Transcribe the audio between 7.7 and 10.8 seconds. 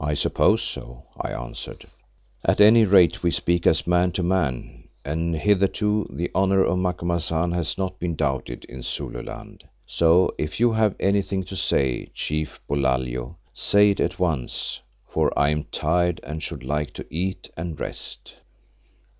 not been doubted in Zululand. So if you